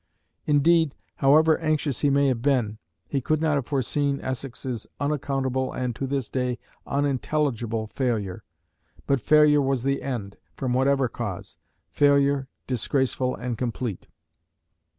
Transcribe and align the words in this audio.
Indeed, 0.47 0.95
however 1.17 1.59
anxious 1.59 1.99
he 1.99 2.09
may 2.09 2.25
have 2.29 2.41
been, 2.41 2.79
he 3.07 3.21
could 3.21 3.39
not 3.39 3.53
have 3.53 3.67
foreseen 3.67 4.19
Essex's 4.19 4.87
unaccountable 4.99 5.71
and 5.73 5.95
to 5.95 6.07
this 6.07 6.27
day 6.27 6.57
unintelligible 6.87 7.85
failure. 7.85 8.43
But 9.05 9.21
failure 9.21 9.61
was 9.61 9.83
the 9.83 10.01
end, 10.01 10.37
from 10.55 10.73
whatever 10.73 11.07
cause; 11.07 11.55
failure, 11.91 12.47
disgraceful 12.65 13.35
and 13.35 13.59
complete. 13.59 14.07